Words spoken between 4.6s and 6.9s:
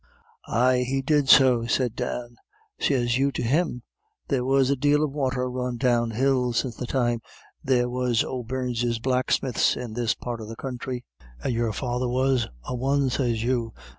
a dale of water run down hill since the